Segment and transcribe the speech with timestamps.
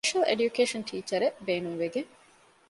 [0.09, 2.09] ސްޕެޝަލް އެޑިޔުކޭޝަން ޓީޗަރެއް ބޭނުންވެގެން